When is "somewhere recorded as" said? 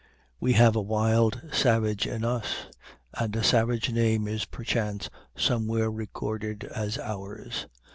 5.37-6.97